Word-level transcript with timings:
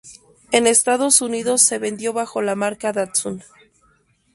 En 0.51 0.65
Estados 0.65 1.21
Unidos 1.21 1.61
se 1.61 1.77
vendió 1.77 2.11
bajo 2.11 2.41
la 2.41 2.55
marca 2.55 2.91
Datsun. 2.91 3.43